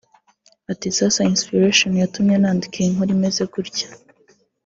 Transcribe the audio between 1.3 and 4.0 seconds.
inspiration yatumye nandika iyi nkuru imeze gutya